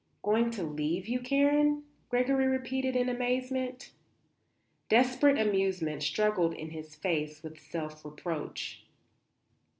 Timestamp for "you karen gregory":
1.07-2.47